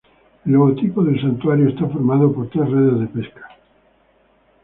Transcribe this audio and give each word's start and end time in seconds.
El 0.45 0.53
logotipo 0.53 1.03
del 1.03 1.21
santuario 1.21 1.69
está 1.69 1.85
formado 1.87 2.33
por 2.33 2.49
tres 2.49 2.67
redes 2.71 3.01
de 3.01 3.05
pesca. 3.21 3.49